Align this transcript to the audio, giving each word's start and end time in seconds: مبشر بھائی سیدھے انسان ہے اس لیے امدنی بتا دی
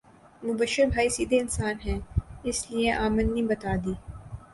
مبشر 0.43 0.85
بھائی 0.93 1.09
سیدھے 1.09 1.39
انسان 1.39 1.75
ہے 1.85 1.97
اس 2.49 2.59
لیے 2.71 2.91
امدنی 2.95 3.43
بتا 3.49 3.73
دی 3.83 3.93